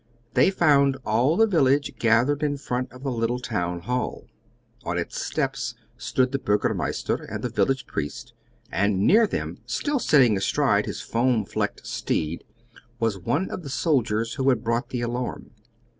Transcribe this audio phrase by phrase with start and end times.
[0.33, 4.25] They found all the village gathered in front of the little town hall.
[4.83, 8.33] On its steps stood the Burgomeister and the village priest,
[8.71, 12.43] and near them, still sitting astride his foam flecked steed,
[12.99, 15.51] was one of the soldiers who had brought the alarm.